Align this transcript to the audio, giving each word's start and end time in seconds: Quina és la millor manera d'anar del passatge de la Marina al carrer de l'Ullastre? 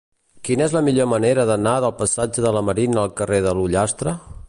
Quina 0.47 0.63
és 0.67 0.73
la 0.75 0.81
millor 0.87 1.09
manera 1.11 1.45
d'anar 1.51 1.75
del 1.85 1.95
passatge 2.01 2.45
de 2.47 2.57
la 2.59 2.67
Marina 2.71 3.05
al 3.07 3.17
carrer 3.21 3.45
de 3.49 3.59
l'Ullastre? 3.61 4.21